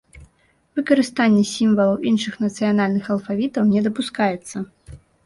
[0.77, 4.57] Выкарыстанне сімвалаў іншых нацыянальных алфавітаў не дапускаецца.